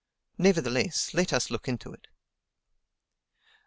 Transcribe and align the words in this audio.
Nevertheless, 0.39 1.13
let 1.13 1.31
us 1.31 1.51
look 1.51 1.67
into 1.67 1.93
it. 1.93 2.07